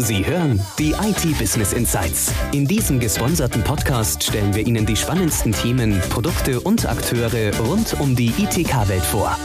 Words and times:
Sie 0.00 0.24
hören 0.24 0.64
die 0.78 0.92
IT-Business 0.92 1.72
Insights. 1.72 2.32
In 2.52 2.68
diesem 2.68 3.00
gesponserten 3.00 3.64
Podcast 3.64 4.22
stellen 4.22 4.54
wir 4.54 4.64
Ihnen 4.64 4.86
die 4.86 4.94
spannendsten 4.94 5.52
Themen, 5.52 6.00
Produkte 6.08 6.60
und 6.60 6.86
Akteure 6.86 7.52
rund 7.58 7.98
um 8.00 8.14
die 8.14 8.28
ITK-Welt 8.28 9.02
vor. 9.02 9.36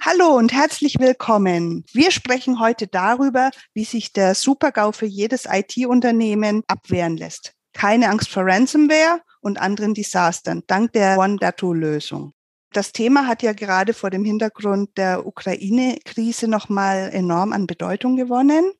Hallo 0.00 0.36
und 0.36 0.52
herzlich 0.52 1.00
willkommen. 1.00 1.84
Wir 1.92 2.12
sprechen 2.12 2.60
heute 2.60 2.86
darüber, 2.86 3.50
wie 3.74 3.84
sich 3.84 4.12
der 4.12 4.36
Supergau 4.36 4.92
für 4.92 5.06
jedes 5.06 5.46
IT-Unternehmen 5.50 6.62
abwehren 6.68 7.16
lässt. 7.16 7.52
Keine 7.72 8.10
Angst 8.10 8.28
vor 8.28 8.44
Ransomware 8.46 9.22
und 9.40 9.60
anderen 9.60 9.94
Desastern 9.94 10.62
dank 10.68 10.92
der 10.92 11.18
One-Datu-Lösung. 11.18 12.32
Das 12.72 12.92
Thema 12.92 13.26
hat 13.26 13.42
ja 13.42 13.52
gerade 13.52 13.92
vor 13.92 14.08
dem 14.08 14.24
Hintergrund 14.24 14.96
der 14.96 15.26
Ukraine-Krise 15.26 16.48
nochmal 16.48 17.10
enorm 17.12 17.52
an 17.52 17.66
Bedeutung 17.66 18.16
gewonnen. 18.16 18.72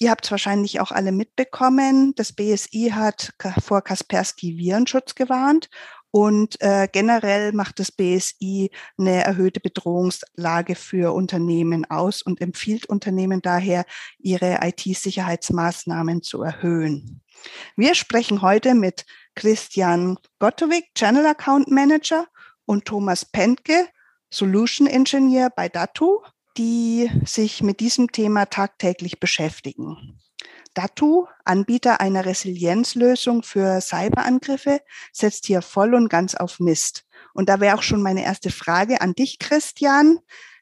Ihr 0.00 0.10
habt 0.10 0.24
es 0.24 0.30
wahrscheinlich 0.32 0.80
auch 0.80 0.90
alle 0.90 1.12
mitbekommen. 1.12 2.12
Das 2.16 2.32
BSI 2.32 2.92
hat 2.92 3.34
vor 3.62 3.82
Kaspersky 3.82 4.58
Virenschutz 4.58 5.14
gewarnt 5.14 5.70
und 6.10 6.60
äh, 6.60 6.88
generell 6.90 7.52
macht 7.52 7.78
das 7.78 7.92
BSI 7.92 8.70
eine 8.98 9.22
erhöhte 9.24 9.60
Bedrohungslage 9.60 10.74
für 10.74 11.14
Unternehmen 11.14 11.84
aus 11.88 12.22
und 12.22 12.40
empfiehlt 12.40 12.86
Unternehmen 12.86 13.42
daher, 13.42 13.84
ihre 14.18 14.58
IT-Sicherheitsmaßnahmen 14.62 16.22
zu 16.22 16.42
erhöhen. 16.42 17.22
Wir 17.76 17.94
sprechen 17.94 18.42
heute 18.42 18.74
mit 18.74 19.06
Christian 19.34 20.18
Gottowig, 20.38 20.86
Channel 20.94 21.26
Account 21.26 21.70
Manager 21.70 22.26
und 22.66 22.84
Thomas 22.84 23.24
Pentke, 23.24 23.88
Solution 24.30 24.86
Engineer 24.86 25.50
bei 25.50 25.68
Datu, 25.68 26.20
die 26.56 27.10
sich 27.24 27.62
mit 27.62 27.80
diesem 27.80 28.12
Thema 28.12 28.46
tagtäglich 28.46 29.20
beschäftigen. 29.20 30.18
Datu, 30.74 31.26
Anbieter 31.44 32.00
einer 32.00 32.26
Resilienzlösung 32.26 33.42
für 33.42 33.80
Cyberangriffe, 33.80 34.82
setzt 35.12 35.46
hier 35.46 35.62
voll 35.62 35.94
und 35.94 36.08
ganz 36.10 36.34
auf 36.34 36.60
NIST. 36.60 37.04
Und 37.32 37.48
da 37.48 37.60
wäre 37.60 37.76
auch 37.76 37.82
schon 37.82 38.02
meine 38.02 38.24
erste 38.24 38.50
Frage 38.50 39.00
an 39.00 39.14
dich, 39.14 39.38
Christian. 39.38 40.18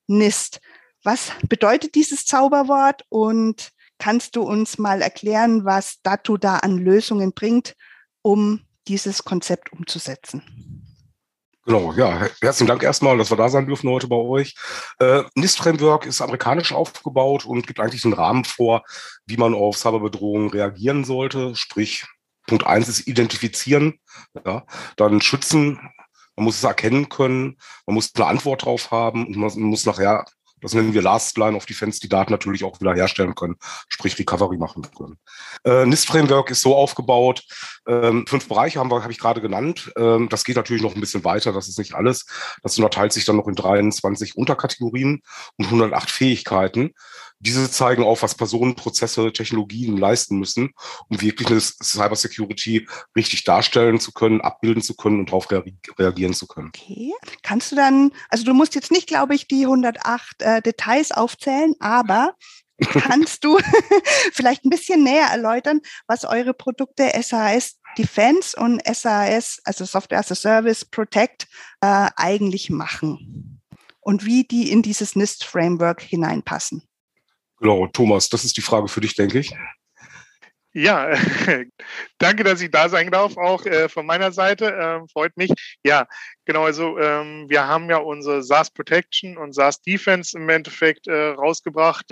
NIST. 0.07 0.61
Was 1.03 1.33
bedeutet 1.49 1.95
dieses 1.95 2.27
Zauberwort 2.27 3.05
und 3.09 3.73
kannst 3.99 4.37
du 4.37 4.43
uns 4.43 4.79
mal 4.79 5.03
erklären, 5.03 5.65
was 5.65 6.01
Datu 6.03 6.37
da 6.37 6.59
an 6.59 6.79
Lösungen 6.79 7.33
bringt, 7.33 7.75
um 8.23 8.61
dieses 8.87 9.25
Konzept 9.25 9.73
umzusetzen? 9.73 10.74
Genau, 11.67 11.95
ja, 11.95 12.29
herzlichen 12.43 12.69
Dank 12.69 12.83
erstmal, 12.83 13.17
dass 13.17 13.31
wir 13.31 13.39
da 13.39 13.49
sein 13.49 13.67
dürfen 13.67 13.89
heute 13.89 14.07
bei 14.07 14.17
euch. 14.17 14.55
Äh, 14.99 15.23
NIST-Framework 15.35 16.05
ist 16.05 16.21
amerikanisch 16.21 16.73
aufgebaut 16.73 17.47
und 17.47 17.67
gibt 17.67 17.81
eigentlich 17.81 18.05
einen 18.05 18.13
Rahmen 18.13 18.45
vor, 18.45 18.83
wie 19.25 19.39
man 19.39 19.55
auf 19.55 19.79
Cyberbedrohungen 19.79 20.51
reagieren 20.51 21.05
sollte. 21.05 21.55
Sprich, 21.57 22.05
Punkt 22.47 22.67
eins 22.67 22.89
ist 22.89 23.07
identifizieren, 23.07 23.99
ja, 24.45 24.65
dann 24.97 25.23
schützen, 25.23 25.81
man 26.37 26.45
muss 26.45 26.57
es 26.57 26.65
erkennen 26.65 27.09
können, 27.09 27.57
man 27.87 27.95
muss 27.95 28.15
eine 28.15 28.27
Antwort 28.27 28.67
drauf 28.67 28.91
haben 28.91 29.27
und 29.27 29.37
man 29.37 29.51
muss 29.57 29.87
nachher 29.87 30.27
das 30.65 30.73
nennen 30.75 30.95
wir 30.95 31.03
Last 31.03 31.37
Line 31.37 31.57
of 31.57 31.67
Defense, 31.67 32.01
die 32.01 32.09
Daten 32.09 32.33
natürlich 32.33 32.65
auch 32.65 32.81
wieder 32.81 32.95
herstellen 32.95 33.35
können, 33.35 33.57
sprich 33.89 34.19
Recovery 34.19 34.57
machen 34.57 34.83
können. 34.97 35.19
Äh, 35.65 35.85
NIST-Framework 35.87 36.51
ist 36.51 36.63
so 36.63 36.75
aufgebaut, 36.75 37.45
ähm, 37.87 38.27
fünf 38.27 38.49
Bereiche 38.49 38.81
haben 38.81 38.91
wir, 38.91 39.03
habe 39.03 39.13
ich 39.13 39.19
gerade 39.19 39.41
genannt. 39.43 39.93
Ähm, 39.97 40.29
das 40.31 40.45
geht 40.45 40.57
natürlich 40.57 40.83
noch 40.83 40.95
ein 40.95 41.01
bisschen 41.01 41.23
weiter, 41.23 41.53
das 41.53 41.69
ist 41.69 41.79
nicht 41.79 41.95
alles. 41.95 42.27
Das 42.63 42.79
unterteilt 42.79 43.13
sich 43.13 43.27
dann 43.27 43.37
noch 43.37 43.47
in 43.47 43.55
23 43.55 44.37
Unterkategorien 44.37 45.21
und 45.57 45.67
108 45.67 46.11
Fähigkeiten. 46.11 46.93
Diese 47.41 47.71
zeigen 47.71 48.05
auf, 48.05 48.23
was 48.23 48.35
Personen, 48.35 48.75
Prozesse, 48.75 49.31
Technologien 49.33 49.99
leisten 49.99 50.39
müssen, 50.39 50.71
um 51.09 51.21
wirklich 51.21 51.49
eine 51.49 51.61
Cybersecurity 51.61 52.89
richtig 53.15 53.45
darstellen 53.45 54.01
zu 54.01 54.13
können, 54.13 54.41
abbilden 54.41 54.83
zu 54.83 54.95
können 54.95 55.21
und 55.21 55.29
darauf 55.29 55.49
reagieren 55.51 56.33
zu 56.33 56.47
können. 56.47 56.69
Okay. 56.69 57.13
Kannst 57.43 57.71
du 57.71 57.77
dann, 57.77 58.13
also 58.31 58.45
du 58.45 58.55
musst 58.55 58.75
jetzt 58.75 58.91
nicht, 58.91 59.09
glaube 59.09 59.35
ich, 59.35 59.47
die 59.47 59.65
108 59.65 60.41
äh, 60.41 60.54
Details 60.61 61.13
aufzählen, 61.13 61.75
aber 61.81 62.35
kannst 62.81 63.45
du 63.45 63.59
vielleicht 64.33 64.65
ein 64.65 64.71
bisschen 64.71 65.05
näher 65.05 65.29
erläutern, 65.29 65.81
was 66.07 66.25
eure 66.25 66.55
Produkte 66.55 67.11
SAS 67.23 67.79
Defense 67.97 68.59
und 68.59 68.83
SAS, 68.87 69.61
also 69.65 69.85
Software 69.85 70.19
as 70.19 70.33
a 70.33 70.35
Service 70.35 70.85
Protect, 70.85 71.47
äh, 71.81 72.09
eigentlich 72.17 72.71
machen 72.71 73.61
und 74.01 74.25
wie 74.25 74.45
die 74.45 74.71
in 74.71 74.83
dieses 74.83 75.17
NIST-Framework 75.17 76.03
hineinpassen? 76.03 76.83
Genau, 77.61 77.87
Thomas, 77.87 78.29
das 78.29 78.45
ist 78.45 78.57
die 78.57 78.63
Frage 78.63 78.89
für 78.89 79.01
dich, 79.01 79.15
denke 79.15 79.39
ich. 79.39 79.55
Ja, 80.77 81.15
danke, 82.19 82.43
dass 82.43 82.61
ich 82.61 82.69
da 82.69 82.89
sein 82.89 83.09
darf, 83.13 83.37
auch 83.37 83.65
äh, 83.65 83.89
von 83.89 84.05
meiner 84.07 84.33
Seite. 84.33 84.77
Ähm, 84.77 85.09
freut 85.09 85.37
mich. 85.37 85.53
Ja, 85.85 86.09
genau, 86.47 86.65
also 86.65 86.99
ähm, 86.99 87.49
wir 87.49 87.69
haben 87.69 87.89
ja 87.89 87.99
unsere 87.99 88.43
SaaS 88.43 88.73
Protection 88.73 89.39
und 89.39 89.53
SaaS 89.55 89.83
Defense 89.83 90.37
im 90.37 90.49
Endeffekt 90.49 91.07
äh, 91.07 91.29
rausgebracht 91.29 92.07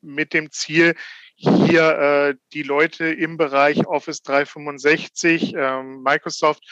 mit 0.00 0.32
dem 0.32 0.50
Ziel, 0.50 0.94
hier 1.36 1.98
äh, 1.98 2.34
die 2.54 2.62
Leute 2.62 3.12
im 3.12 3.36
Bereich 3.36 3.86
Office 3.86 4.22
365, 4.22 5.52
ähm, 5.54 6.02
Microsoft 6.02 6.64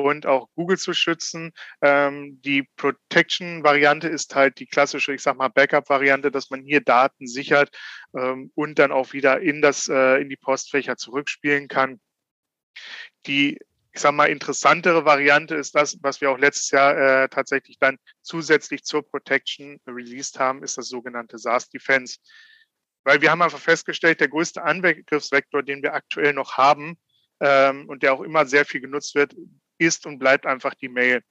und 0.00 0.24
auch 0.24 0.48
Google 0.54 0.78
zu 0.78 0.94
schützen. 0.94 1.52
Ähm, 1.82 2.40
die 2.40 2.62
Protection-Variante 2.76 4.08
ist 4.08 4.34
halt 4.34 4.58
die 4.58 4.66
klassische, 4.66 5.12
ich 5.12 5.20
sag 5.20 5.36
mal, 5.36 5.48
Backup-Variante, 5.48 6.30
dass 6.30 6.48
man 6.48 6.62
hier 6.62 6.80
Daten 6.80 7.26
sichert 7.26 7.70
ähm, 8.16 8.50
und 8.54 8.78
dann 8.78 8.90
auch 8.90 9.12
wieder 9.12 9.40
in 9.40 9.60
das, 9.60 9.88
äh, 9.88 10.22
in 10.22 10.30
die 10.30 10.36
Postfächer 10.36 10.96
zurückspielen 10.96 11.68
kann. 11.68 12.00
Die 13.26 13.58
ich 13.94 14.00
sag 14.00 14.14
mal, 14.14 14.30
interessantere 14.30 15.04
Variante 15.04 15.54
ist 15.54 15.74
das, 15.74 15.98
was 16.00 16.22
wir 16.22 16.30
auch 16.30 16.38
letztes 16.38 16.70
Jahr 16.70 16.96
äh, 16.96 17.28
tatsächlich 17.28 17.78
dann 17.78 17.98
zusätzlich 18.22 18.84
zur 18.84 19.06
Protection 19.06 19.78
released 19.86 20.38
haben, 20.38 20.62
ist 20.62 20.78
das 20.78 20.88
sogenannte 20.88 21.36
SaaS 21.36 21.68
Defense. 21.68 22.16
Weil 23.04 23.20
wir 23.20 23.30
haben 23.30 23.42
einfach 23.42 23.58
festgestellt, 23.58 24.20
der 24.20 24.28
größte 24.28 24.62
Angriffsvektor, 24.62 25.62
den 25.62 25.82
wir 25.82 25.92
aktuell 25.92 26.32
noch 26.32 26.56
haben 26.56 26.96
ähm, 27.40 27.86
und 27.90 28.02
der 28.02 28.14
auch 28.14 28.22
immer 28.22 28.46
sehr 28.46 28.64
viel 28.64 28.80
genutzt 28.80 29.14
wird, 29.14 29.34
ist 29.78 30.06
und 30.06 30.18
bleibt 30.18 30.46
einfach 30.46 30.74
die 30.74 30.88
Mail. 30.88 31.22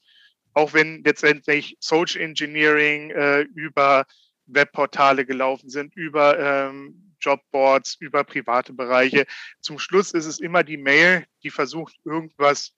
Auch 0.53 0.73
wenn 0.73 1.03
letztendlich 1.03 1.77
Social 1.79 2.21
Engineering 2.21 3.11
äh, 3.11 3.41
über 3.41 4.05
Webportale 4.47 5.25
gelaufen 5.25 5.69
sind, 5.69 5.95
über 5.95 6.37
ähm, 6.37 7.13
Jobboards, 7.21 7.95
über 7.99 8.23
private 8.23 8.73
Bereiche. 8.73 9.25
Zum 9.61 9.79
Schluss 9.79 10.11
ist 10.11 10.25
es 10.25 10.39
immer 10.39 10.63
die 10.63 10.77
Mail, 10.77 11.25
die 11.43 11.51
versucht, 11.51 11.95
irgendwas 12.03 12.73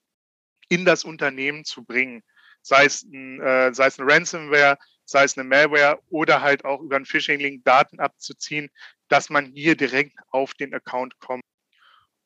in 0.68 0.84
das 0.84 1.04
Unternehmen 1.04 1.64
zu 1.64 1.84
bringen. 1.84 2.22
Sei 2.62 2.84
es 2.84 3.02
ein, 3.02 3.40
äh, 3.40 3.74
sei 3.74 3.86
es 3.86 3.98
ein 3.98 4.08
Ransomware, 4.08 4.78
sei 5.04 5.24
es 5.24 5.36
eine 5.36 5.48
Malware 5.48 6.00
oder 6.08 6.40
halt 6.40 6.64
auch 6.64 6.80
über 6.80 6.96
einen 6.96 7.04
Phishing-Link 7.04 7.64
Daten 7.64 8.00
abzuziehen, 8.00 8.70
dass 9.08 9.28
man 9.28 9.46
hier 9.46 9.76
direkt 9.76 10.16
auf 10.30 10.54
den 10.54 10.74
Account 10.74 11.18
kommt. 11.18 11.42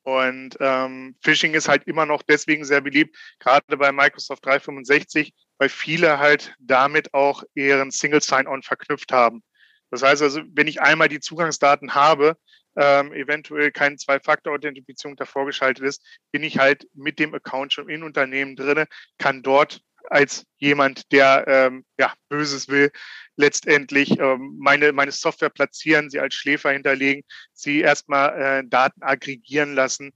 Und 0.09 0.57
ähm, 0.59 1.15
Phishing 1.21 1.53
ist 1.53 1.67
halt 1.67 1.83
immer 1.83 2.07
noch 2.07 2.23
deswegen 2.23 2.65
sehr 2.65 2.81
beliebt, 2.81 3.15
gerade 3.37 3.77
bei 3.77 3.91
Microsoft 3.91 4.43
365, 4.43 5.33
weil 5.59 5.69
viele 5.69 6.17
halt 6.17 6.55
damit 6.57 7.13
auch 7.13 7.43
ihren 7.53 7.91
Single 7.91 8.21
Sign-On 8.21 8.63
verknüpft 8.63 9.11
haben. 9.11 9.43
Das 9.91 10.01
heißt 10.01 10.23
also, 10.23 10.41
wenn 10.53 10.65
ich 10.65 10.81
einmal 10.81 11.09
die 11.09 11.19
Zugangsdaten 11.19 11.93
habe, 11.93 12.37
ähm, 12.75 13.13
eventuell 13.13 13.71
keine 13.71 13.97
Zwei-Faktor-Authentifizierung 13.97 15.15
davor 15.15 15.45
geschaltet 15.45 15.85
ist, 15.85 16.03
bin 16.31 16.41
ich 16.41 16.57
halt 16.57 16.87
mit 16.95 17.19
dem 17.19 17.35
Account 17.35 17.73
schon 17.73 17.87
in 17.87 18.01
Unternehmen 18.01 18.55
drinne, 18.55 18.87
kann 19.19 19.43
dort 19.43 19.81
als 20.09 20.45
jemand, 20.57 21.11
der 21.11 21.45
ähm, 21.47 21.85
ja, 21.97 22.13
Böses 22.29 22.67
will, 22.67 22.91
letztendlich 23.35 24.19
ähm, 24.19 24.57
meine, 24.59 24.91
meine 24.91 25.11
Software 25.11 25.49
platzieren, 25.49 26.09
sie 26.09 26.19
als 26.19 26.35
Schläfer 26.35 26.71
hinterlegen, 26.71 27.23
sie 27.53 27.81
erstmal 27.81 28.41
äh, 28.41 28.67
Daten 28.67 29.01
aggregieren 29.01 29.73
lassen, 29.73 30.11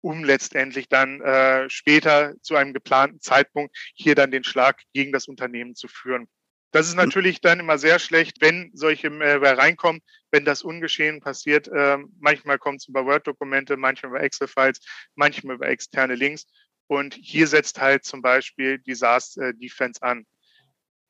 um 0.00 0.24
letztendlich 0.24 0.88
dann 0.88 1.20
äh, 1.22 1.68
später 1.70 2.34
zu 2.42 2.54
einem 2.54 2.74
geplanten 2.74 3.20
Zeitpunkt 3.20 3.74
hier 3.94 4.14
dann 4.14 4.30
den 4.30 4.44
Schlag 4.44 4.82
gegen 4.92 5.12
das 5.12 5.26
Unternehmen 5.26 5.74
zu 5.74 5.88
führen. 5.88 6.28
Das 6.72 6.88
ist 6.88 6.94
natürlich 6.94 7.40
dann 7.40 7.60
immer 7.60 7.78
sehr 7.78 7.98
schlecht, 7.98 8.40
wenn 8.40 8.70
solche 8.74 9.08
Malware 9.08 9.56
reinkommen, 9.56 10.02
wenn 10.30 10.44
das 10.44 10.62
ungeschehen 10.62 11.20
passiert. 11.20 11.70
Ähm, 11.74 12.14
manchmal 12.20 12.58
kommt 12.58 12.82
es 12.82 12.88
über 12.88 13.06
Word-Dokumente, 13.06 13.78
manchmal 13.78 14.10
über 14.10 14.22
Excel-Files, 14.22 14.80
manchmal 15.14 15.56
über 15.56 15.68
externe 15.68 16.16
Links. 16.16 16.44
Und 16.88 17.14
hier 17.14 17.46
setzt 17.46 17.80
halt 17.80 18.04
zum 18.04 18.22
Beispiel 18.22 18.78
die 18.78 18.94
SaaS-Defense 18.94 20.00
äh, 20.02 20.06
an. 20.06 20.26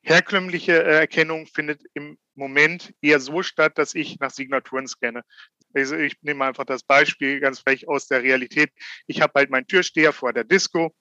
Herkömmliche 0.01 0.83
äh, 0.83 0.99
Erkennung 0.99 1.47
findet 1.47 1.81
im 1.93 2.17
Moment 2.35 2.93
eher 3.01 3.19
so 3.19 3.43
statt, 3.43 3.77
dass 3.77 3.93
ich 3.95 4.19
nach 4.19 4.31
Signaturen 4.31 4.87
scanne. 4.87 5.23
Also 5.73 5.95
ich 5.97 6.15
nehme 6.21 6.45
einfach 6.45 6.65
das 6.65 6.83
Beispiel 6.83 7.39
ganz 7.39 7.59
frech 7.59 7.87
aus 7.87 8.07
der 8.07 8.23
Realität. 8.23 8.71
Ich 9.05 9.21
habe 9.21 9.33
halt 9.35 9.49
meinen 9.49 9.67
Türsteher 9.67 10.13
vor 10.13 10.33
der 10.33 10.45
Disco 10.45 10.95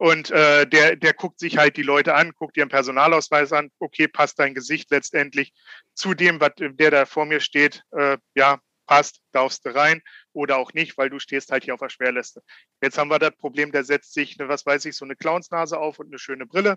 Und 0.00 0.30
äh, 0.30 0.66
der, 0.66 0.96
der 0.96 1.12
guckt 1.12 1.38
sich 1.40 1.58
halt 1.58 1.76
die 1.76 1.82
Leute 1.82 2.14
an, 2.14 2.32
guckt 2.32 2.56
ihren 2.56 2.70
Personalausweis 2.70 3.52
an, 3.52 3.70
okay, 3.80 4.08
passt 4.08 4.38
dein 4.38 4.54
Gesicht 4.54 4.90
letztendlich 4.90 5.52
zu 5.92 6.14
dem, 6.14 6.40
was 6.40 6.52
der 6.56 6.90
da 6.90 7.04
vor 7.04 7.26
mir 7.26 7.40
steht, 7.40 7.82
äh, 7.90 8.16
ja, 8.34 8.60
passt, 8.90 9.22
darfst 9.30 9.64
du 9.64 9.72
rein 9.72 10.02
oder 10.32 10.56
auch 10.56 10.72
nicht, 10.72 10.98
weil 10.98 11.10
du 11.10 11.20
stehst 11.20 11.52
halt 11.52 11.62
hier 11.62 11.74
auf 11.74 11.80
der 11.80 11.90
Schwerliste. 11.90 12.42
Jetzt 12.82 12.98
haben 12.98 13.08
wir 13.08 13.20
das 13.20 13.36
Problem, 13.36 13.70
der 13.70 13.84
setzt 13.84 14.12
sich, 14.12 14.38
eine, 14.38 14.48
was 14.48 14.66
weiß 14.66 14.84
ich, 14.86 14.96
so 14.96 15.04
eine 15.04 15.14
Clownsnase 15.14 15.78
auf 15.78 16.00
und 16.00 16.08
eine 16.08 16.18
schöne 16.18 16.44
Brille, 16.44 16.76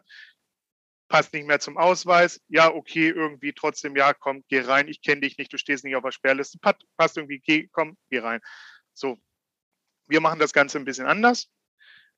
passt 1.08 1.34
nicht 1.34 1.48
mehr 1.48 1.60
zum 1.60 1.76
Ausweis. 1.76 2.40
Ja, 2.50 2.72
okay, 2.72 3.10
irgendwie 3.10 3.52
trotzdem, 3.54 3.96
ja, 3.96 4.14
komm, 4.14 4.44
geh 4.48 4.60
rein, 4.60 4.90
ich 4.90 5.02
kenne 5.02 5.22
dich 5.22 5.40
nicht, 5.40 5.52
du 5.52 5.58
stehst 5.58 5.84
nicht 5.84 5.96
auf 5.96 6.04
der 6.04 6.12
Sperrliste, 6.12 6.60
passt 6.60 7.18
irgendwie, 7.18 7.40
geh, 7.40 7.68
komm, 7.72 7.98
geh 8.12 8.20
rein. 8.20 8.42
So, 8.94 9.18
wir 10.08 10.22
machen 10.22 10.40
das 10.40 10.54
Ganze 10.54 10.78
ein 10.78 10.86
bisschen 10.86 11.08
anders. 11.08 11.48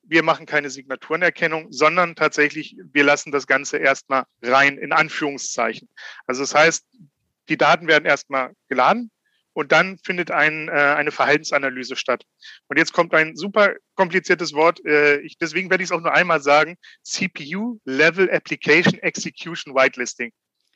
Wir 0.04 0.24
machen 0.24 0.46
keine 0.46 0.70
Signaturenerkennung, 0.70 1.72
sondern 1.72 2.16
tatsächlich, 2.18 2.76
wir 2.92 3.06
lassen 3.06 3.32
das 3.32 3.48
Ganze 3.48 3.78
erstmal 3.78 4.26
rein 4.42 4.78
in 4.78 4.92
Anführungszeichen. 4.92 5.88
Also 6.28 6.44
das 6.44 6.54
heißt, 6.54 6.86
die 7.48 7.58
Daten 7.58 7.88
werden 7.88 8.06
erstmal 8.06 8.54
geladen, 8.68 9.10
und 9.56 9.72
dann 9.72 9.98
findet 10.04 10.32
ein, 10.32 10.68
äh, 10.68 10.72
eine 10.72 11.12
Verhaltensanalyse 11.12 11.96
statt. 11.96 12.24
Und 12.68 12.78
jetzt 12.78 12.92
kommt 12.92 13.14
ein 13.14 13.36
super 13.38 13.74
kompliziertes 13.96 14.54
Wort, 14.54 14.86
äh, 14.86 15.20
ich, 15.22 15.38
deswegen 15.38 15.70
werde 15.70 15.84
ich 15.84 15.90
es 15.90 15.96
auch 15.96 16.02
nur 16.02 16.14
einmal 16.14 16.42
sagen, 16.42 16.76
CPU 17.04 17.80
Level 17.86 18.30
Application 18.30 19.00
Execution 19.00 19.74
Whitelisting. 19.74 20.32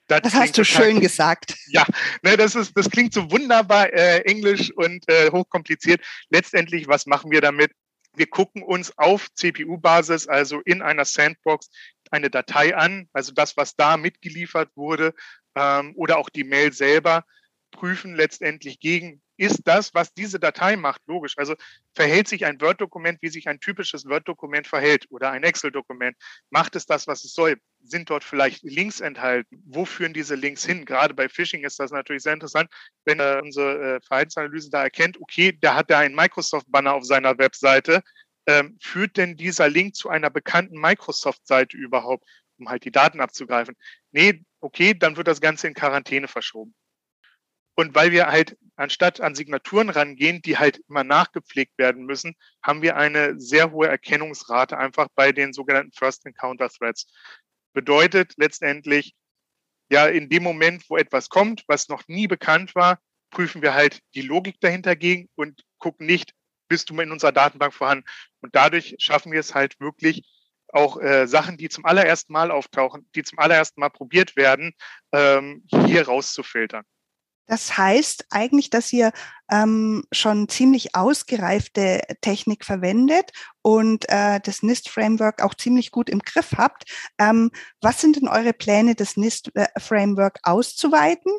Das, 0.07 0.21
das 0.21 0.33
hast 0.33 0.57
du 0.57 0.63
schön 0.63 1.01
gesagt. 1.01 1.55
Ja, 1.67 1.85
ne, 2.23 2.35
das, 2.37 2.55
ist, 2.55 2.75
das 2.75 2.89
klingt 2.89 3.13
so 3.13 3.29
wunderbar 3.29 3.93
äh, 3.93 4.21
englisch 4.21 4.71
und 4.71 5.07
äh, 5.07 5.29
hochkompliziert. 5.29 6.01
Letztendlich, 6.29 6.87
was 6.87 7.05
machen 7.05 7.29
wir 7.29 7.41
damit? 7.41 7.71
Wir 8.15 8.27
gucken 8.27 8.63
uns 8.63 8.97
auf 8.97 9.27
CPU-Basis, 9.35 10.27
also 10.27 10.61
in 10.61 10.81
einer 10.81 11.05
Sandbox, 11.05 11.69
eine 12.09 12.29
Datei 12.29 12.75
an, 12.75 13.07
also 13.13 13.33
das, 13.33 13.55
was 13.55 13.75
da 13.75 13.97
mitgeliefert 13.97 14.69
wurde, 14.75 15.13
ähm, 15.55 15.93
oder 15.95 16.17
auch 16.17 16.29
die 16.29 16.43
Mail 16.43 16.73
selber 16.73 17.23
prüfen 17.79 18.13
letztendlich 18.13 18.81
gegen, 18.81 19.21
ist 19.37 19.61
das, 19.63 19.93
was 19.93 20.13
diese 20.13 20.37
Datei 20.37 20.75
macht, 20.75 21.01
logisch. 21.07 21.37
Also 21.37 21.55
verhält 21.95 22.27
sich 22.27 22.45
ein 22.45 22.59
Word-Dokument, 22.59 23.19
wie 23.21 23.29
sich 23.29 23.47
ein 23.47 23.61
typisches 23.61 24.05
Word-Dokument 24.05 24.67
verhält 24.67 25.05
oder 25.09 25.31
ein 25.31 25.43
Excel-Dokument. 25.43 26.17
Macht 26.49 26.75
es 26.75 26.85
das, 26.85 27.07
was 27.07 27.23
es 27.23 27.33
soll? 27.33 27.55
Sind 27.81 28.09
dort 28.09 28.25
vielleicht 28.25 28.63
Links 28.63 28.99
enthalten? 28.99 29.63
Wo 29.65 29.85
führen 29.85 30.13
diese 30.13 30.35
Links 30.35 30.65
hin? 30.65 30.83
Gerade 30.83 31.13
bei 31.13 31.29
Phishing 31.29 31.63
ist 31.63 31.79
das 31.79 31.91
natürlich 31.91 32.23
sehr 32.23 32.33
interessant, 32.33 32.69
wenn 33.05 33.21
äh, 33.21 33.39
unsere 33.41 33.95
äh, 33.95 34.01
Verhaltensanalyse 34.01 34.69
da 34.69 34.83
erkennt, 34.83 35.19
okay, 35.21 35.53
der 35.53 35.75
hat 35.75 35.89
da 35.89 35.99
einen 35.99 36.15
Microsoft-Banner 36.15 36.93
auf 36.93 37.05
seiner 37.05 37.37
Webseite. 37.37 38.03
Ähm, 38.45 38.77
führt 38.81 39.15
denn 39.15 39.37
dieser 39.37 39.69
Link 39.69 39.95
zu 39.95 40.09
einer 40.09 40.29
bekannten 40.29 40.81
Microsoft-Seite 40.81 41.77
überhaupt, 41.77 42.25
um 42.57 42.67
halt 42.67 42.83
die 42.83 42.91
Daten 42.91 43.21
abzugreifen? 43.21 43.77
Nee, 44.11 44.43
okay, 44.59 44.93
dann 44.93 45.15
wird 45.15 45.29
das 45.29 45.39
Ganze 45.39 45.67
in 45.67 45.73
Quarantäne 45.73 46.27
verschoben. 46.27 46.75
Und 47.79 47.95
weil 47.95 48.11
wir 48.11 48.27
halt 48.27 48.57
anstatt 48.75 49.21
an 49.21 49.35
Signaturen 49.35 49.89
rangehen, 49.89 50.41
die 50.41 50.57
halt 50.57 50.81
immer 50.89 51.05
nachgepflegt 51.05 51.77
werden 51.77 52.05
müssen, 52.05 52.35
haben 52.61 52.81
wir 52.81 52.97
eine 52.97 53.39
sehr 53.39 53.71
hohe 53.71 53.87
Erkennungsrate 53.87 54.77
einfach 54.77 55.07
bei 55.15 55.31
den 55.31 55.53
sogenannten 55.53 55.93
First 55.93 56.25
Encounter 56.25 56.67
Threats. 56.67 57.07
Bedeutet 57.71 58.33
letztendlich, 58.35 59.15
ja, 59.89 60.07
in 60.07 60.27
dem 60.27 60.43
Moment, 60.43 60.89
wo 60.89 60.97
etwas 60.97 61.29
kommt, 61.29 61.63
was 61.67 61.87
noch 61.87 62.05
nie 62.09 62.27
bekannt 62.27 62.75
war, 62.75 62.99
prüfen 63.29 63.61
wir 63.61 63.73
halt 63.73 64.01
die 64.13 64.23
Logik 64.23 64.59
dahinter 64.59 64.97
gegen 64.97 65.29
und 65.35 65.63
gucken 65.77 66.05
nicht, 66.05 66.33
bist 66.67 66.89
du 66.89 66.99
in 66.99 67.13
unserer 67.13 67.31
Datenbank 67.31 67.73
vorhanden. 67.73 68.03
Und 68.41 68.57
dadurch 68.57 68.93
schaffen 68.99 69.31
wir 69.31 69.39
es 69.39 69.55
halt 69.55 69.79
wirklich, 69.79 70.27
auch 70.73 70.99
äh, 70.99 71.27
Sachen, 71.27 71.55
die 71.55 71.69
zum 71.69 71.85
allerersten 71.85 72.33
Mal 72.33 72.51
auftauchen, 72.51 73.09
die 73.15 73.23
zum 73.23 73.39
allerersten 73.39 73.79
Mal 73.79 73.89
probiert 73.89 74.35
werden, 74.35 74.73
ähm, 75.13 75.63
hier 75.69 76.09
rauszufiltern. 76.09 76.83
Das 77.49 77.79
heißt 77.79 78.27
eigentlich, 78.29 78.69
dass 78.69 78.93
ihr 78.93 79.11
ähm, 79.51 80.03
schon 80.11 80.47
ziemlich 80.49 80.95
ausgereifte 80.95 82.01
Technik 82.21 82.63
verwendet 82.63 83.31
und 83.63 84.07
äh, 84.07 84.39
das 84.39 84.61
NIST-Framework 84.61 85.41
auch 85.41 85.55
ziemlich 85.55 85.89
gut 85.91 86.11
im 86.11 86.19
Griff 86.19 86.51
habt. 86.57 86.83
Ähm, 87.17 87.49
was 87.81 88.01
sind 88.01 88.17
denn 88.17 88.27
eure 88.27 88.53
Pläne, 88.53 88.93
das 88.93 89.17
NIST-Framework 89.17 90.37
auszuweiten? 90.43 91.31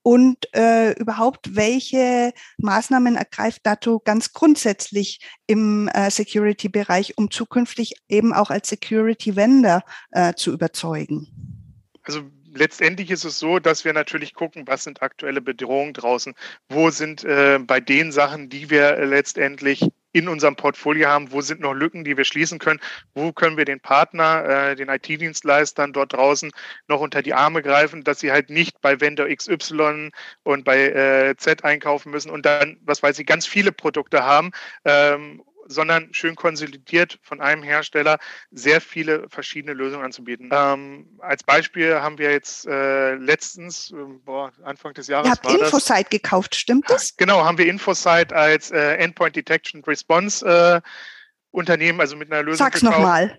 Und 0.00 0.38
äh, 0.54 0.92
überhaupt, 0.92 1.54
welche 1.54 2.32
Maßnahmen 2.56 3.16
ergreift 3.16 3.66
Dato 3.66 3.98
ganz 3.98 4.32
grundsätzlich 4.32 5.20
im 5.46 5.88
äh, 5.88 6.10
Security-Bereich, 6.10 7.18
um 7.18 7.30
zukünftig 7.30 7.96
eben 8.08 8.32
auch 8.32 8.48
als 8.48 8.70
Security-Vendor 8.70 9.82
äh, 10.12 10.32
zu 10.32 10.50
überzeugen? 10.54 11.28
Also 12.04 12.22
letztendlich 12.54 13.10
ist 13.10 13.24
es 13.24 13.38
so, 13.38 13.58
dass 13.58 13.84
wir 13.84 13.92
natürlich 13.92 14.34
gucken, 14.34 14.66
was 14.66 14.84
sind 14.84 15.02
aktuelle 15.02 15.40
Bedrohungen 15.40 15.92
draußen, 15.92 16.34
wo 16.68 16.90
sind 16.90 17.24
äh, 17.24 17.58
bei 17.60 17.80
den 17.80 18.12
Sachen, 18.12 18.48
die 18.48 18.70
wir 18.70 19.04
letztendlich 19.04 19.88
in 20.12 20.28
unserem 20.28 20.56
Portfolio 20.56 21.08
haben, 21.08 21.32
wo 21.32 21.42
sind 21.42 21.60
noch 21.60 21.74
Lücken, 21.74 22.02
die 22.02 22.16
wir 22.16 22.24
schließen 22.24 22.58
können, 22.58 22.80
wo 23.14 23.32
können 23.32 23.56
wir 23.56 23.66
den 23.66 23.80
Partner, 23.80 24.70
äh, 24.70 24.76
den 24.76 24.88
IT-Dienstleistern 24.88 25.92
dort 25.92 26.14
draußen 26.14 26.50
noch 26.88 27.00
unter 27.00 27.22
die 27.22 27.34
Arme 27.34 27.62
greifen, 27.62 28.04
dass 28.04 28.20
sie 28.20 28.32
halt 28.32 28.48
nicht 28.48 28.80
bei 28.80 29.00
Vendor 29.00 29.28
XY 29.28 30.10
und 30.42 30.64
bei 30.64 30.88
äh, 30.88 31.36
Z 31.36 31.64
einkaufen 31.64 32.10
müssen 32.10 32.30
und 32.30 32.46
dann, 32.46 32.78
was 32.82 33.02
weiß 33.02 33.18
ich, 33.18 33.26
ganz 33.26 33.46
viele 33.46 33.70
Produkte 33.70 34.24
haben 34.24 34.50
ähm, 34.84 35.42
sondern 35.68 36.12
schön 36.12 36.34
konsolidiert 36.34 37.18
von 37.22 37.40
einem 37.40 37.62
Hersteller 37.62 38.18
sehr 38.50 38.80
viele 38.80 39.28
verschiedene 39.28 39.74
Lösungen 39.74 40.04
anzubieten. 40.04 40.50
Ähm, 40.52 41.06
als 41.20 41.44
Beispiel 41.44 41.94
haben 41.96 42.18
wir 42.18 42.30
jetzt 42.32 42.66
äh, 42.66 43.14
letztens, 43.14 43.92
äh, 43.92 43.96
boah, 44.24 44.52
Anfang 44.64 44.94
des 44.94 45.06
Jahres. 45.06 45.26
Ihr 45.26 45.32
habt 45.32 45.46
Infosight 45.46 46.06
das, 46.06 46.10
gekauft, 46.10 46.54
stimmt 46.54 46.88
das? 46.88 47.16
Genau, 47.16 47.44
haben 47.44 47.58
wir 47.58 47.66
Infosight 47.66 48.32
als 48.32 48.70
äh, 48.70 48.94
Endpoint 48.96 49.36
Detection 49.36 49.84
Response 49.84 50.44
äh, 50.46 50.80
Unternehmen, 51.50 52.00
also 52.00 52.16
mit 52.16 52.32
einer 52.32 52.42
Lösung. 52.42 52.58
Sag's 52.58 52.82
nochmal. 52.82 53.38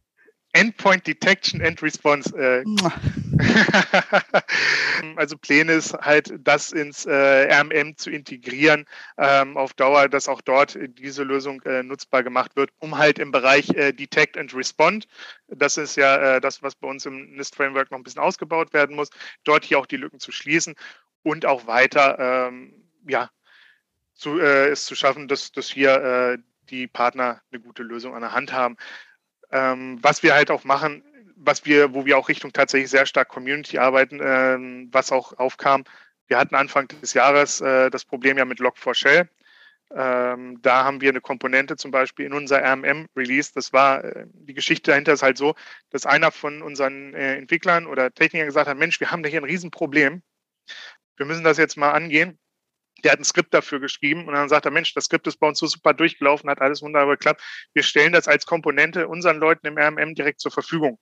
Endpoint 0.54 1.06
Detection 1.06 1.62
and 1.62 1.82
Response. 1.82 2.36
Äh, 2.36 2.64
also 5.16 5.38
Pläne 5.38 5.74
ist 5.74 5.94
halt, 5.94 6.34
das 6.40 6.72
ins 6.72 7.06
äh, 7.06 7.54
RMM 7.54 7.96
zu 7.98 8.10
integrieren 8.10 8.86
ähm, 9.18 9.58
auf 9.58 9.74
Dauer, 9.74 10.10
dass 10.10 10.28
auch 10.28 10.42
dort 10.42 10.78
diese 10.98 11.24
Lösung 11.24 11.62
äh, 11.64 11.84
nutzbar 11.84 12.24
gemacht 12.24 12.56
wird, 12.56 12.72
um 12.80 12.98
halt 12.98 13.20
im 13.20 13.32
Bereich 13.32 13.70
äh, 13.70 13.92
Detect 13.92 14.38
and 14.38 14.54
Respond, 14.56 15.08
das 15.48 15.78
ist 15.78 15.96
ja 15.96 16.38
äh, 16.38 16.42
das, 16.42 16.64
was 16.64 16.76
bei 16.76 16.88
uns 16.88 17.06
im 17.06 17.36
NIST-Framework 17.36 17.92
noch 17.92 18.00
ein 18.00 18.04
bisschen 18.04 18.22
ausgebaut 18.22 18.74
werden 18.74 18.96
muss, 18.96 19.10
dort 19.44 19.64
hier 19.64 19.78
auch 19.78 19.86
die 19.86 19.98
Lücken 19.98 20.20
zu 20.20 20.32
schließen 20.32 20.76
und 21.22 21.46
auch 21.46 21.68
weiter 21.68 22.48
ähm, 22.48 22.74
ja, 23.08 23.30
zu, 24.16 24.40
äh, 24.40 24.70
es 24.70 24.86
zu 24.86 24.96
schaffen, 24.96 25.28
dass, 25.28 25.52
dass 25.52 25.70
hier 25.70 26.40
die 26.70 26.88
Partner 26.88 27.42
eine 27.52 27.62
gute 27.62 27.84
Lösung 27.84 28.16
an 28.16 28.22
der 28.22 28.34
Hand 28.34 28.54
haben. 28.54 28.78
Ähm, 29.52 29.98
was 30.02 30.24
wir 30.24 30.34
halt 30.34 30.52
auch 30.52 30.64
machen, 30.64 31.04
was 31.36 31.66
wir, 31.66 31.94
wo 31.94 32.06
wir 32.06 32.18
auch 32.18 32.30
Richtung 32.30 32.54
tatsächlich 32.54 32.90
sehr 32.90 33.06
stark 33.06 33.30
Community 33.30 33.78
arbeiten, 33.78 34.20
ähm, 34.22 34.90
was 34.92 35.12
auch 35.12 35.38
aufkam. 35.38 35.84
Wir 36.28 36.38
hatten 36.38 36.56
Anfang 36.56 36.88
des 36.88 37.14
Jahres 37.14 37.62
äh, 37.62 37.90
das 37.90 38.06
Problem 38.06 38.38
ja 38.38 38.46
mit 38.46 38.60
Log4Shell. 38.60 39.28
Ähm, 39.92 40.62
da 40.62 40.84
haben 40.84 41.02
wir 41.02 41.10
eine 41.10 41.22
Komponente 41.22 41.76
zum 41.76 41.90
Beispiel 41.90 42.28
in 42.28 42.34
unser 42.34 42.62
RMM-Release. 42.64 43.52
Das 43.56 43.74
war, 43.74 44.04
äh, 44.04 44.26
die 44.34 44.54
Geschichte 44.54 44.92
dahinter 44.92 45.14
ist 45.14 45.24
halt 45.24 45.38
so, 45.38 45.56
dass 45.90 46.06
einer 46.06 46.32
von 46.32 46.62
unseren 46.62 47.16
äh, 47.16 47.38
Entwicklern 47.38 47.88
oder 47.88 48.12
Technikern 48.12 48.48
gesagt 48.48 48.68
hat, 48.68 48.78
Mensch, 48.78 49.00
wir 49.00 49.12
haben 49.12 49.24
da 49.24 49.30
hier 49.30 49.42
ein 49.42 49.46
Riesenproblem. 49.46 50.22
Wir 51.18 51.26
müssen 51.26 51.44
das 51.44 51.58
jetzt 51.58 51.78
mal 51.78 51.92
angehen 51.92 52.38
der 53.04 53.14
hat 53.14 53.20
ein 53.20 53.24
Skript 53.24 53.54
dafür 53.54 53.80
geschrieben 53.80 54.28
und 54.28 54.34
dann 54.34 54.50
sagt 54.50 54.66
er, 54.66 54.72
Mensch, 54.72 54.94
das 54.94 55.06
Skript 55.06 55.28
ist 55.28 55.38
bei 55.38 55.48
uns 55.48 55.60
so 55.60 55.68
super 55.68 55.94
durchgelaufen, 55.94 56.50
hat 56.50 56.62
alles 56.62 56.82
wunderbar 56.82 57.18
geklappt. 57.18 57.42
Wir 57.74 57.84
stellen 57.84 58.14
das 58.14 58.28
als 58.28 58.46
Komponente 58.46 59.08
unseren 59.08 59.38
Leuten 59.38 59.68
im 59.68 59.78
RMM 59.78 60.16
direkt 60.16 60.40
zur 60.42 60.52
Verfügung. 60.52 61.00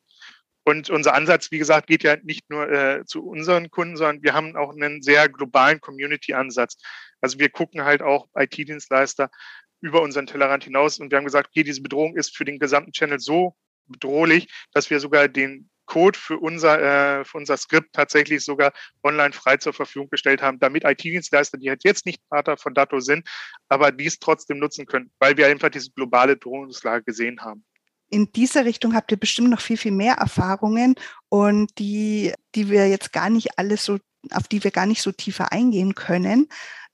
Und 0.63 0.89
unser 0.89 1.13
Ansatz, 1.13 1.49
wie 1.51 1.59
gesagt, 1.59 1.87
geht 1.87 2.03
ja 2.03 2.17
nicht 2.23 2.49
nur 2.49 2.69
äh, 2.69 3.05
zu 3.05 3.25
unseren 3.25 3.71
Kunden, 3.71 3.95
sondern 3.95 4.21
wir 4.21 4.33
haben 4.33 4.57
auch 4.57 4.73
einen 4.73 5.01
sehr 5.01 5.29
globalen 5.29 5.79
Community-Ansatz. 5.79 6.77
Also 7.21 7.39
wir 7.39 7.49
gucken 7.49 7.85
halt 7.85 8.01
auch 8.01 8.27
IT-Dienstleister 8.35 9.29
über 9.79 10.01
unseren 10.01 10.27
Tellerrand 10.27 10.65
hinaus 10.65 10.99
und 10.99 11.09
wir 11.09 11.17
haben 11.17 11.25
gesagt, 11.25 11.51
okay, 11.51 11.63
diese 11.63 11.81
Bedrohung 11.81 12.17
ist 12.17 12.35
für 12.35 12.43
den 12.43 12.59
gesamten 12.59 12.91
Channel 12.91 13.19
so 13.19 13.55
bedrohlich, 13.85 14.47
dass 14.73 14.89
wir 14.89 14.99
sogar 14.99 15.29
den 15.29 15.69
Code 15.87 16.17
für 16.17 16.37
unser, 16.37 17.19
äh, 17.19 17.25
für 17.25 17.37
unser 17.37 17.57
Skript 17.57 17.93
tatsächlich 17.93 18.45
sogar 18.45 18.71
online 19.03 19.33
frei 19.33 19.57
zur 19.57 19.73
Verfügung 19.73 20.09
gestellt 20.09 20.41
haben, 20.41 20.59
damit 20.59 20.83
IT-Dienstleister, 20.83 21.57
die 21.57 21.69
halt 21.69 21.83
jetzt 21.83 22.05
nicht 22.05 22.21
Partner 22.29 22.57
von 22.57 22.75
Dato 22.75 22.99
sind, 22.99 23.27
aber 23.69 23.91
dies 23.91 24.19
trotzdem 24.19 24.59
nutzen 24.59 24.85
können, 24.85 25.09
weil 25.19 25.35
wir 25.37 25.47
einfach 25.47 25.69
diese 25.69 25.91
globale 25.91 26.37
Drohnungslage 26.37 27.03
gesehen 27.03 27.41
haben. 27.41 27.65
In 28.09 28.31
dieser 28.31 28.63
Richtung 28.63 28.93
habt 28.93 29.11
ihr 29.11 29.17
bestimmt 29.17 29.49
noch 29.49 29.59
viel, 29.59 29.77
viel 29.77 29.91
mehr 29.91 30.15
Erfahrungen 30.15 30.95
und 31.29 31.77
die, 31.79 32.33
die 32.55 32.69
wir 32.69 32.87
jetzt 32.87 33.11
gar 33.11 33.29
nicht 33.29 33.57
alles 33.57 33.83
so, 33.83 33.97
auf 34.31 34.47
die 34.47 34.63
wir 34.63 34.71
gar 34.71 34.85
nicht 34.85 35.01
so 35.01 35.11
tiefer 35.11 35.51
eingehen 35.51 35.95
können. 35.95 36.47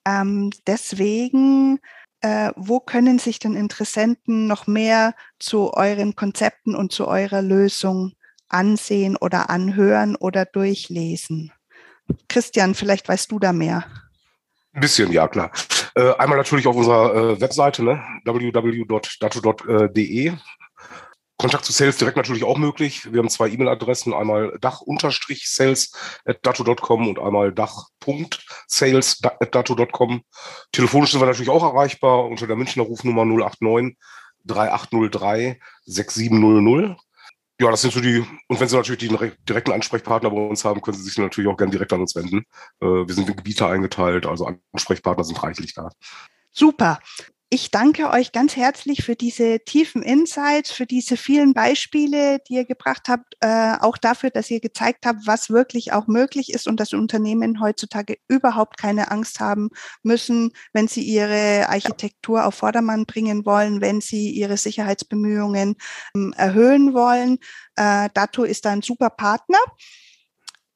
Ähm, 0.05 0.49
deswegen 0.65 1.79
äh, 2.23 2.53
wo 2.55 2.79
können 2.79 3.19
sich 3.19 3.37
denn 3.39 3.55
Interessenten 3.55 4.47
noch 4.47 4.65
mehr 4.65 5.13
zu 5.39 5.73
euren 5.73 6.15
Konzepten 6.15 6.73
und 6.73 6.93
zu 6.93 7.05
eurer 7.07 7.41
Lösung 7.41 8.13
ansehen 8.53 9.17
oder 9.17 9.49
anhören 9.49 10.15
oder 10.15 10.45
durchlesen? 10.45 11.51
Christian, 12.29 12.75
vielleicht 12.75 13.09
weißt 13.09 13.31
du 13.31 13.39
da 13.39 13.53
mehr. 13.53 13.85
Ein 14.73 14.81
bisschen, 14.81 15.11
ja 15.11 15.27
klar. 15.27 15.51
Äh, 15.95 16.13
einmal 16.15 16.37
natürlich 16.37 16.67
auf 16.67 16.75
unserer 16.75 17.15
äh, 17.15 17.41
Webseite, 17.41 17.83
ne? 17.83 18.03
www.dato.de. 18.25 20.33
Kontakt 21.37 21.65
zu 21.65 21.73
Sales 21.73 21.97
direkt 21.97 22.15
natürlich 22.15 22.43
auch 22.43 22.57
möglich. 22.57 23.11
Wir 23.11 23.19
haben 23.19 23.29
zwei 23.29 23.49
E-Mail-Adressen, 23.49 24.13
einmal 24.13 24.57
dach-sales.dato.com 24.61 27.07
und 27.07 27.17
einmal 27.19 27.51
dach.sales.dato.com. 27.51 30.21
Telefonisch 30.71 31.11
sind 31.11 31.21
wir 31.21 31.25
natürlich 31.25 31.49
auch 31.49 31.63
erreichbar 31.63 32.25
unter 32.25 32.47
der 32.47 32.55
Münchner 32.55 32.83
Rufnummer 32.83 33.25
089 33.25 33.97
3803 34.45 35.59
6700. 35.85 36.97
Ja, 37.63 37.71
das 37.71 37.81
sind 37.81 37.93
so 37.93 38.01
die, 38.01 38.25
und 38.49 38.59
wenn 38.59 38.67
Sie 38.67 38.75
natürlich 38.75 39.07
den 39.07 39.31
direkten 39.47 39.71
Ansprechpartner 39.71 40.29
bei 40.29 40.35
uns 40.35 40.65
haben, 40.65 40.81
können 40.81 40.97
Sie 40.97 41.03
sich 41.03 41.17
natürlich 41.17 41.49
auch 41.49 41.55
gerne 41.55 41.71
direkt 41.71 41.93
an 41.93 42.01
uns 42.01 42.13
wenden. 42.13 42.39
Äh, 42.81 42.85
wir 42.85 43.13
sind 43.13 43.29
in 43.29 43.37
Gebiete 43.37 43.65
eingeteilt, 43.65 44.25
also 44.25 44.53
Ansprechpartner 44.73 45.23
sind 45.23 45.41
reichlich 45.41 45.73
da. 45.73 45.89
Super. 46.51 46.99
Ich 47.55 47.69
danke 47.69 48.09
euch 48.09 48.31
ganz 48.31 48.55
herzlich 48.55 49.03
für 49.03 49.15
diese 49.15 49.59
tiefen 49.59 50.01
Insights, 50.01 50.71
für 50.71 50.87
diese 50.87 51.17
vielen 51.17 51.53
Beispiele, 51.53 52.39
die 52.39 52.55
ihr 52.55 52.65
gebracht 52.65 53.03
habt, 53.07 53.35
äh, 53.41 53.75
auch 53.79 53.99
dafür, 53.99 54.31
dass 54.31 54.49
ihr 54.49 54.59
gezeigt 54.59 55.05
habt, 55.05 55.27
was 55.27 55.51
wirklich 55.51 55.93
auch 55.93 56.07
möglich 56.07 56.51
ist 56.51 56.67
und 56.67 56.79
dass 56.79 56.93
Unternehmen 56.93 57.61
heutzutage 57.61 58.17
überhaupt 58.27 58.79
keine 58.79 59.11
Angst 59.11 59.39
haben 59.39 59.69
müssen, 60.01 60.51
wenn 60.73 60.87
sie 60.87 61.03
ihre 61.03 61.69
Architektur 61.69 62.47
auf 62.47 62.55
Vordermann 62.55 63.05
bringen 63.05 63.45
wollen, 63.45 63.81
wenn 63.81 64.01
sie 64.01 64.31
ihre 64.31 64.57
Sicherheitsbemühungen 64.57 65.75
ähm, 66.15 66.33
erhöhen 66.35 66.95
wollen. 66.95 67.37
Äh, 67.75 68.09
Dato 68.15 68.45
ist 68.45 68.65
ein 68.65 68.81
super 68.81 69.11
Partner. 69.11 69.59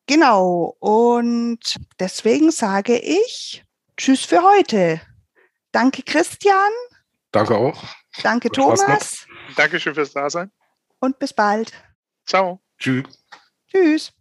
Genau. 0.05 0.75
Und 0.77 1.77
deswegen 2.00 2.51
sage 2.51 3.00
ich 3.00 3.63
Tschüss 3.98 4.25
für 4.25 4.43
heute. 4.43 5.01
Danke, 5.77 6.01
Christian. 6.01 6.72
Danke 7.31 7.55
auch. 7.55 7.84
Danke, 8.24 8.50
Thomas. 8.50 9.27
Dankeschön 9.55 9.93
fürs 9.93 10.12
Dasein. 10.12 10.51
Und 11.00 11.19
bis 11.19 11.34
bald. 11.34 11.72
Ciao. 12.25 12.63
Tschüss. 12.79 13.05
Tschüss. 13.69 14.12